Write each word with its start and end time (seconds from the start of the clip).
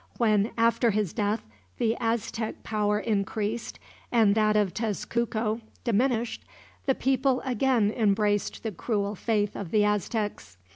When, 0.17 0.49
after 0.57 0.89
his 0.89 1.13
death, 1.13 1.43
the 1.77 1.95
Aztec 1.99 2.63
power 2.63 2.97
increased, 2.99 3.77
and 4.11 4.33
that 4.33 4.55
of 4.55 4.73
Tezcuco 4.73 5.61
diminished, 5.83 6.43
the 6.87 6.95
people 6.95 7.39
again 7.45 7.93
embraced 7.95 8.63
the 8.63 8.71
cruel 8.71 9.13
faith 9.13 9.55
of 9.55 9.69
the 9.69 9.83
Aztecs. 9.85 10.57